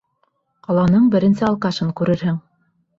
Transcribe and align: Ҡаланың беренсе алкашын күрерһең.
Ҡаланың 0.69 1.05
беренсе 1.17 1.47
алкашын 1.53 1.95
күрерһең. 2.03 2.45